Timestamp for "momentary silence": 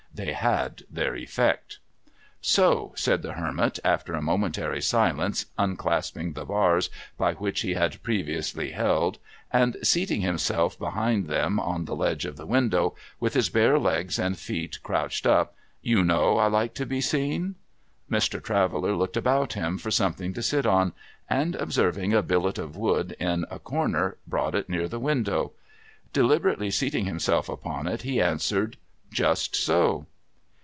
4.21-5.45